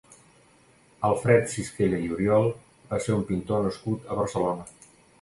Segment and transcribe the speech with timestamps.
[1.09, 2.51] Alfred Sisquella i Oriol
[2.95, 4.71] va ser un pintor nascut a Barcelona.